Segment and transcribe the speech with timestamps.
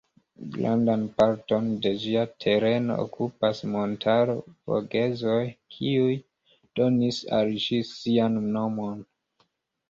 [0.53, 4.35] Grandan parton de ĝia tereno okupas montaro
[4.71, 5.35] Vogezoj,
[5.77, 6.17] kiuj
[6.81, 9.07] donis al ĝi sian nomon.